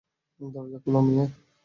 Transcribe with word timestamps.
দরজা 0.39 0.77
খোল, 0.83 0.95
মেয়ে! 1.05 1.25